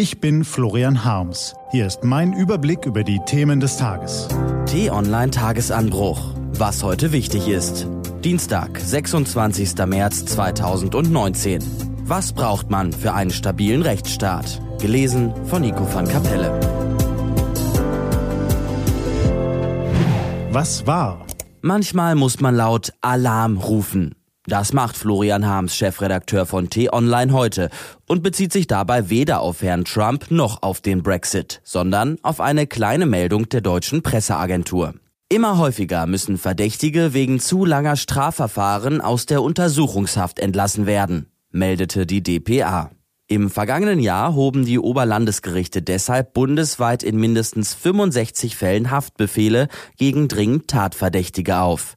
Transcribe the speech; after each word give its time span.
Ich 0.00 0.18
bin 0.18 0.44
Florian 0.44 1.04
Harms. 1.04 1.54
Hier 1.72 1.86
ist 1.86 2.04
mein 2.04 2.32
Überblick 2.32 2.86
über 2.86 3.04
die 3.04 3.20
Themen 3.26 3.60
des 3.60 3.76
Tages. 3.76 4.28
T-Online 4.64 5.30
Tagesanbruch. 5.30 6.32
Was 6.52 6.82
heute 6.82 7.12
wichtig 7.12 7.48
ist. 7.48 7.86
Dienstag, 8.24 8.80
26. 8.80 9.76
März 9.84 10.24
2019. 10.24 11.62
Was 12.04 12.32
braucht 12.32 12.70
man 12.70 12.94
für 12.94 13.12
einen 13.12 13.30
stabilen 13.30 13.82
Rechtsstaat? 13.82 14.62
Gelesen 14.80 15.34
von 15.44 15.60
Nico 15.60 15.86
van 15.92 16.08
Kapelle. 16.08 16.58
Was 20.50 20.86
war? 20.86 21.26
Manchmal 21.60 22.14
muss 22.14 22.40
man 22.40 22.56
laut 22.56 22.94
Alarm 23.02 23.58
rufen. 23.58 24.14
Das 24.46 24.72
macht 24.72 24.96
Florian 24.96 25.46
Harms, 25.46 25.76
Chefredakteur 25.76 26.46
von 26.46 26.70
T-Online 26.70 27.32
heute 27.32 27.68
und 28.08 28.22
bezieht 28.22 28.52
sich 28.54 28.66
dabei 28.66 29.10
weder 29.10 29.40
auf 29.40 29.60
Herrn 29.60 29.84
Trump 29.84 30.30
noch 30.30 30.62
auf 30.62 30.80
den 30.80 31.02
Brexit, 31.02 31.60
sondern 31.62 32.16
auf 32.22 32.40
eine 32.40 32.66
kleine 32.66 33.04
Meldung 33.04 33.50
der 33.50 33.60
deutschen 33.60 34.02
Presseagentur. 34.02 34.94
Immer 35.28 35.58
häufiger 35.58 36.06
müssen 36.06 36.38
Verdächtige 36.38 37.12
wegen 37.12 37.38
zu 37.38 37.66
langer 37.66 37.96
Strafverfahren 37.96 39.02
aus 39.02 39.26
der 39.26 39.42
Untersuchungshaft 39.42 40.38
entlassen 40.38 40.86
werden, 40.86 41.30
meldete 41.50 42.06
die 42.06 42.22
DPA. 42.22 42.90
Im 43.28 43.50
vergangenen 43.50 44.00
Jahr 44.00 44.34
hoben 44.34 44.64
die 44.64 44.80
Oberlandesgerichte 44.80 45.82
deshalb 45.82 46.32
bundesweit 46.32 47.02
in 47.02 47.16
mindestens 47.16 47.74
65 47.74 48.56
Fällen 48.56 48.90
Haftbefehle 48.90 49.68
gegen 49.96 50.26
dringend 50.26 50.66
Tatverdächtige 50.66 51.58
auf. 51.58 51.96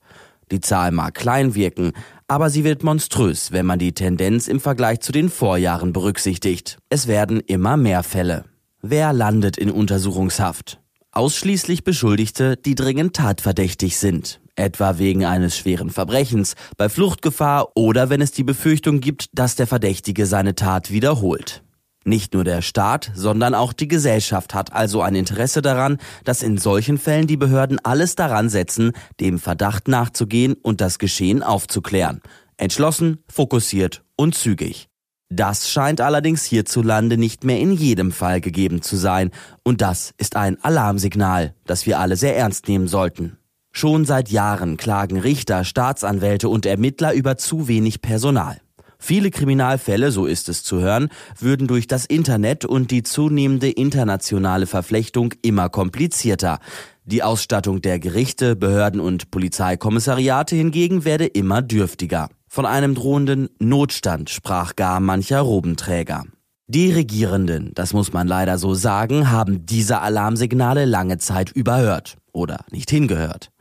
Die 0.52 0.62
Zahl 0.62 0.92
mag 0.92 1.14
klein 1.14 1.56
wirken, 1.56 1.94
aber 2.28 2.50
sie 2.50 2.64
wird 2.64 2.84
monströs, 2.84 3.52
wenn 3.52 3.66
man 3.66 3.80
die 3.80 3.94
Tendenz 3.94 4.48
im 4.48 4.60
Vergleich 4.60 5.02
zu 5.02 5.12
den 5.12 5.30
Vorjahren 5.30 5.94
berücksichtigt. 5.94 6.78
Es 6.90 7.08
werden 7.08 7.40
immer 7.40 7.78
mehr 7.78 8.04
Fälle. 8.04 8.46
Wer 8.82 9.14
landet 9.14 9.58
in 9.58 9.72
Untersuchungshaft? 9.72 10.80
Ausschließlich 11.12 11.84
Beschuldigte, 11.84 12.58
die 12.58 12.76
dringend 12.76 13.16
tatverdächtig 13.16 13.98
sind, 13.98 14.42
etwa 14.56 14.98
wegen 14.98 15.26
eines 15.26 15.56
schweren 15.56 15.90
Verbrechens, 15.90 16.56
bei 16.76 16.90
Fluchtgefahr 16.90 17.76
oder 17.76 18.10
wenn 18.10 18.20
es 18.20 18.32
die 18.32 18.44
Befürchtung 18.44 19.00
gibt, 19.00 19.28
dass 19.34 19.56
der 19.56 19.68
Verdächtige 19.68 20.26
seine 20.26 20.56
Tat 20.56 20.92
wiederholt. 20.92 21.64
Nicht 22.06 22.34
nur 22.34 22.44
der 22.44 22.62
Staat, 22.62 23.12
sondern 23.16 23.56
auch 23.56 23.72
die 23.72 23.88
Gesellschaft 23.88 24.54
hat 24.54 24.74
also 24.74 25.02
ein 25.02 25.16
Interesse 25.16 25.62
daran, 25.62 26.00
dass 26.26 26.44
in 26.44 26.58
solchen 26.58 26.98
Fällen 26.98 27.28
die 27.28 27.38
Behörden 27.38 27.80
alles 27.84 28.16
daran 28.16 28.50
setzen, 28.50 28.92
dem 29.22 29.40
Verdacht 29.40 29.88
nachzugehen 29.88 30.54
und 30.54 30.82
das 30.82 31.00
Geschehen 31.00 31.44
aufzuklären. 31.44 32.22
Entschlossen, 32.58 33.24
fokussiert 33.30 34.04
und 34.18 34.36
zügig. 34.36 34.90
Das 35.30 35.72
scheint 35.72 36.02
allerdings 36.02 36.44
hierzulande 36.44 37.18
nicht 37.18 37.44
mehr 37.44 37.60
in 37.60 37.72
jedem 37.72 38.12
Fall 38.12 38.42
gegeben 38.42 38.82
zu 38.82 38.98
sein, 38.98 39.32
und 39.64 39.82
das 39.82 40.14
ist 40.18 40.36
ein 40.36 40.64
Alarmsignal, 40.64 41.56
das 41.66 41.86
wir 41.86 42.00
alle 42.00 42.18
sehr 42.18 42.38
ernst 42.38 42.68
nehmen 42.68 42.88
sollten. 42.88 43.38
Schon 43.72 44.06
seit 44.06 44.30
Jahren 44.30 44.78
klagen 44.78 45.20
Richter, 45.20 45.64
Staatsanwälte 45.64 46.50
und 46.50 46.68
Ermittler 46.68 47.14
über 47.14 47.38
zu 47.38 47.68
wenig 47.68 48.02
Personal. 48.02 48.63
Viele 49.06 49.32
Kriminalfälle, 49.32 50.12
so 50.12 50.26
ist 50.26 50.48
es 50.48 50.64
zu 50.64 50.80
hören, 50.80 51.10
würden 51.38 51.68
durch 51.68 51.88
das 51.88 52.06
Internet 52.06 52.64
und 52.64 52.90
die 52.90 53.04
zunehmende 53.04 53.70
internationale 53.70 54.66
Verflechtung 54.66 55.34
immer 55.42 55.68
komplizierter. 55.68 56.60
Die 57.04 57.22
Ausstattung 57.22 57.82
der 57.82 58.00
Gerichte, 58.00 58.56
Behörden 58.56 59.02
und 59.02 59.30
Polizeikommissariate 59.30 60.56
hingegen 60.56 61.04
werde 61.04 61.26
immer 61.26 61.62
dürftiger. 61.62 62.30
Von 62.48 62.66
einem 62.66 62.96
drohenden 62.96 63.50
Notstand 63.60 64.30
sprach 64.30 64.78
gar 64.78 65.02
mancher 65.02 65.42
Robenträger. 65.42 66.24
Die 66.68 66.90
Regierenden, 66.90 67.72
das 67.74 67.92
muss 67.92 68.14
man 68.14 68.26
leider 68.26 68.58
so 68.58 68.74
sagen, 68.74 69.30
haben 69.30 69.66
diese 69.66 70.00
Alarmsignale 70.00 70.86
lange 70.86 71.18
Zeit 71.18 71.52
überhört 71.52 72.16
oder 72.32 72.64
nicht 72.72 72.90
hingehört. 72.90 73.52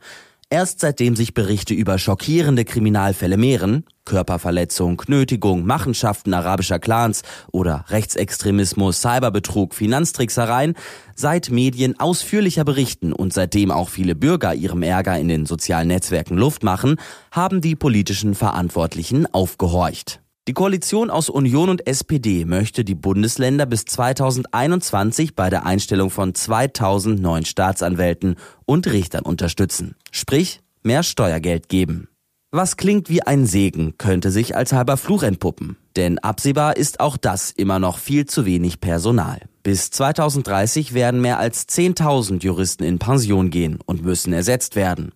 Erst 0.49 0.79
seitdem 0.79 1.17
sich 1.17 1.33
Berichte 1.33 1.73
über 1.73 1.97
schockierende 1.97 2.63
Kriminalfälle 2.63 3.35
mehren, 3.35 3.83
Körperverletzung, 4.05 5.01
Nötigung, 5.07 5.65
Machenschaften 5.65 6.33
arabischer 6.33 6.79
Clans 6.79 7.23
oder 7.51 7.85
Rechtsextremismus, 7.89 9.01
Cyberbetrug, 9.01 9.75
Finanztricksereien, 9.75 10.75
seit 11.15 11.49
Medien 11.49 11.99
ausführlicher 11.99 12.65
berichten 12.65 13.13
und 13.13 13.33
seitdem 13.33 13.71
auch 13.71 13.89
viele 13.89 14.15
Bürger 14.15 14.53
ihrem 14.53 14.83
Ärger 14.83 15.17
in 15.17 15.27
den 15.27 15.45
sozialen 15.45 15.87
Netzwerken 15.87 16.37
Luft 16.37 16.63
machen, 16.63 16.97
haben 17.31 17.61
die 17.61 17.75
politischen 17.75 18.35
Verantwortlichen 18.35 19.31
aufgehorcht. 19.33 20.19
Die 20.49 20.53
Koalition 20.53 21.09
aus 21.09 21.29
Union 21.29 21.69
und 21.69 21.87
SPD 21.87 22.43
möchte 22.43 22.83
die 22.83 22.95
Bundesländer 22.95 23.65
bis 23.65 23.85
2021 23.85 25.35
bei 25.35 25.49
der 25.49 25.65
Einstellung 25.65 26.09
von 26.09 26.35
2000 26.35 27.21
neuen 27.21 27.45
Staatsanwälten 27.45 28.35
und 28.65 28.87
Richtern 28.87 29.23
unterstützen. 29.23 29.95
Sprich, 30.11 30.59
mehr 30.81 31.03
Steuergeld 31.03 31.69
geben. 31.69 32.09
Was 32.55 32.77
klingt 32.77 33.09
wie 33.09 33.23
ein 33.23 33.47
Segen, 33.47 33.95
könnte 33.97 34.29
sich 34.29 34.55
als 34.55 34.73
halber 34.73 34.95
Fluch 34.95 35.23
entpuppen. 35.23 35.75
Denn 35.95 36.19
absehbar 36.19 36.77
ist 36.77 36.99
auch 36.99 37.17
das 37.17 37.49
immer 37.49 37.79
noch 37.79 37.97
viel 37.97 38.27
zu 38.27 38.45
wenig 38.45 38.79
Personal. 38.79 39.41
Bis 39.63 39.89
2030 39.89 40.93
werden 40.93 41.19
mehr 41.19 41.39
als 41.39 41.67
10.000 41.67 42.43
Juristen 42.43 42.83
in 42.83 42.99
Pension 42.99 43.49
gehen 43.49 43.79
und 43.87 44.03
müssen 44.03 44.33
ersetzt 44.33 44.75
werden. 44.75 45.13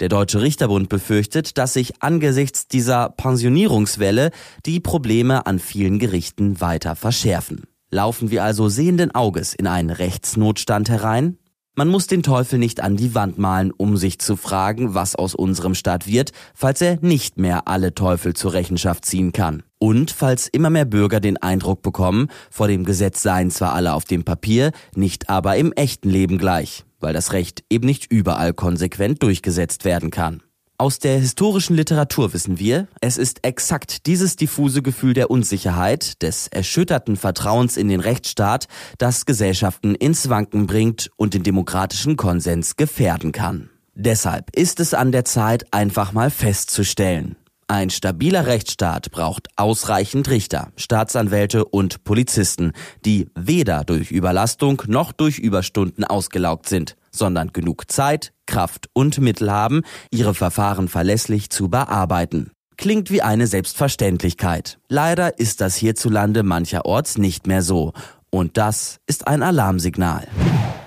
Der 0.00 0.08
Deutsche 0.08 0.42
Richterbund 0.42 0.88
befürchtet, 0.88 1.58
dass 1.58 1.74
sich 1.74 2.02
angesichts 2.02 2.66
dieser 2.66 3.10
Pensionierungswelle 3.10 4.32
die 4.66 4.80
Probleme 4.80 5.46
an 5.46 5.60
vielen 5.60 6.00
Gerichten 6.00 6.60
weiter 6.60 6.96
verschärfen. 6.96 7.68
Laufen 7.92 8.32
wir 8.32 8.42
also 8.42 8.68
sehenden 8.68 9.14
Auges 9.14 9.54
in 9.54 9.68
einen 9.68 9.90
Rechtsnotstand 9.90 10.88
herein? 10.88 11.38
Man 11.76 11.88
muss 11.88 12.08
den 12.08 12.24
Teufel 12.24 12.58
nicht 12.58 12.82
an 12.82 12.96
die 12.96 13.14
Wand 13.14 13.38
malen, 13.38 13.70
um 13.70 13.96
sich 13.96 14.18
zu 14.18 14.34
fragen, 14.34 14.94
was 14.94 15.14
aus 15.14 15.36
unserem 15.36 15.74
Staat 15.74 16.06
wird, 16.06 16.32
falls 16.52 16.80
er 16.80 16.98
nicht 17.00 17.38
mehr 17.38 17.68
alle 17.68 17.94
Teufel 17.94 18.34
zur 18.34 18.52
Rechenschaft 18.52 19.04
ziehen 19.04 19.32
kann. 19.32 19.62
Und 19.78 20.10
falls 20.10 20.48
immer 20.48 20.68
mehr 20.68 20.84
Bürger 20.84 21.20
den 21.20 21.36
Eindruck 21.36 21.82
bekommen, 21.82 22.26
vor 22.50 22.66
dem 22.66 22.84
Gesetz 22.84 23.22
seien 23.22 23.52
zwar 23.52 23.72
alle 23.72 23.94
auf 23.94 24.04
dem 24.04 24.24
Papier, 24.24 24.72
nicht 24.96 25.30
aber 25.30 25.56
im 25.56 25.72
echten 25.72 26.10
Leben 26.10 26.38
gleich, 26.38 26.84
weil 26.98 27.14
das 27.14 27.32
Recht 27.32 27.62
eben 27.70 27.86
nicht 27.86 28.10
überall 28.10 28.52
konsequent 28.52 29.22
durchgesetzt 29.22 29.84
werden 29.84 30.10
kann. 30.10 30.42
Aus 30.80 30.98
der 30.98 31.18
historischen 31.18 31.76
Literatur 31.76 32.32
wissen 32.32 32.58
wir, 32.58 32.88
es 33.02 33.18
ist 33.18 33.44
exakt 33.44 34.06
dieses 34.06 34.36
diffuse 34.36 34.80
Gefühl 34.80 35.12
der 35.12 35.30
Unsicherheit, 35.30 36.22
des 36.22 36.48
erschütterten 36.48 37.18
Vertrauens 37.18 37.76
in 37.76 37.88
den 37.88 38.00
Rechtsstaat, 38.00 38.66
das 38.96 39.26
Gesellschaften 39.26 39.94
ins 39.94 40.30
Wanken 40.30 40.66
bringt 40.66 41.10
und 41.18 41.34
den 41.34 41.42
demokratischen 41.42 42.16
Konsens 42.16 42.76
gefährden 42.76 43.30
kann. 43.32 43.68
Deshalb 43.94 44.56
ist 44.56 44.80
es 44.80 44.94
an 44.94 45.12
der 45.12 45.26
Zeit, 45.26 45.70
einfach 45.70 46.12
mal 46.14 46.30
festzustellen, 46.30 47.36
ein 47.70 47.90
stabiler 47.90 48.46
Rechtsstaat 48.46 49.12
braucht 49.12 49.46
ausreichend 49.54 50.28
Richter, 50.28 50.72
Staatsanwälte 50.74 51.64
und 51.64 52.02
Polizisten, 52.02 52.72
die 53.04 53.28
weder 53.36 53.84
durch 53.84 54.10
Überlastung 54.10 54.82
noch 54.88 55.12
durch 55.12 55.38
Überstunden 55.38 56.02
ausgelaugt 56.02 56.68
sind, 56.68 56.96
sondern 57.10 57.52
genug 57.52 57.90
Zeit, 57.90 58.32
Kraft 58.46 58.88
und 58.92 59.18
Mittel 59.18 59.50
haben, 59.50 59.82
ihre 60.10 60.34
Verfahren 60.34 60.88
verlässlich 60.88 61.50
zu 61.50 61.68
bearbeiten. 61.68 62.50
Klingt 62.76 63.10
wie 63.10 63.22
eine 63.22 63.46
Selbstverständlichkeit. 63.46 64.78
Leider 64.88 65.38
ist 65.38 65.60
das 65.60 65.76
hierzulande 65.76 66.42
mancherorts 66.42 67.18
nicht 67.18 67.46
mehr 67.46 67.62
so. 67.62 67.92
Und 68.30 68.56
das 68.56 69.00
ist 69.06 69.26
ein 69.26 69.42
Alarmsignal. 69.42 70.26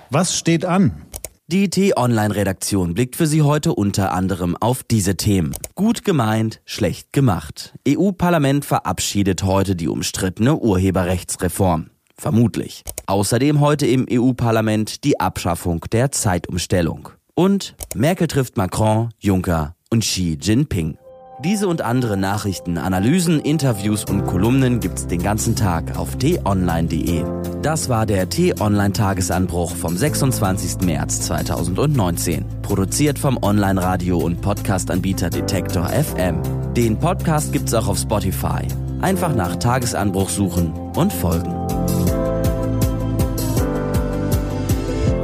Was 0.10 0.38
steht 0.38 0.66
an? 0.66 1.04
Die 1.48 1.70
T-Online-Redaktion 1.70 2.94
blickt 2.96 3.16
für 3.16 3.28
Sie 3.28 3.42
heute 3.42 3.76
unter 3.76 4.14
anderem 4.14 4.56
auf 4.56 4.82
diese 4.84 5.18
Themen. 5.18 5.54
Gut 5.76 6.04
gemeint, 6.04 6.62
schlecht 6.66 7.14
gemacht. 7.14 7.76
EU-Parlament 7.88 8.66
verabschiedet 8.66 9.44
heute 9.44 9.76
die 9.76 9.90
umstrittene 9.90 10.56
Urheberrechtsreform. 10.56 11.90
Vermutlich. 12.16 12.84
Außerdem 13.08 13.60
heute 13.60 13.86
im 13.86 14.06
EU-Parlament 14.10 15.04
die 15.04 15.20
Abschaffung 15.20 15.82
der 15.92 16.12
Zeitumstellung. 16.12 17.10
Und 17.36 17.76
Merkel 17.96 18.28
trifft 18.28 18.58
Macron, 18.58 19.10
Juncker 19.20 19.76
und 19.90 20.02
Xi 20.02 20.38
Jinping. 20.40 20.98
Diese 21.44 21.68
und 21.68 21.82
andere 21.82 22.16
Nachrichten, 22.16 22.78
Analysen, 22.78 23.40
Interviews 23.40 24.06
und 24.06 24.26
Kolumnen 24.26 24.80
gibt's 24.80 25.08
den 25.08 25.22
ganzen 25.22 25.56
Tag 25.56 25.98
auf 25.98 26.16
t-online.de. 26.16 27.26
Das 27.62 27.90
war 27.90 28.06
der 28.06 28.30
T-Online-Tagesanbruch 28.30 29.76
vom 29.76 29.98
26. 29.98 30.86
März 30.86 31.22
2019. 31.22 32.46
Produziert 32.62 33.18
vom 33.20 33.38
Online-Radio- 33.42 34.20
und 34.20 34.42
Podcast-Anbieter 34.42 35.32
Detektor 35.32 35.90
FM. 35.90 36.40
Den 36.76 37.00
Podcast 37.00 37.52
gibt's 37.52 37.74
auch 37.74 37.88
auf 37.88 37.98
Spotify. 37.98 38.68
Einfach 39.04 39.36
nach 39.36 39.58
Tagesanbruch 39.58 40.30
suchen 40.30 40.72
und 40.96 41.12
folgen. 41.12 41.54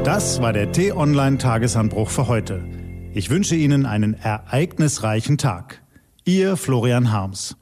Das 0.04 0.42
war 0.42 0.52
der 0.52 0.74
T-Online-Tagesanbruch 0.74 2.10
für 2.10 2.28
heute. 2.28 2.62
Ich 3.14 3.30
wünsche 3.30 3.56
Ihnen 3.56 3.86
einen 3.86 4.16
ereignisreichen 4.16 5.38
Tag. 5.38 5.82
Ihr 6.26 6.58
Florian 6.58 7.14
Harms. 7.14 7.56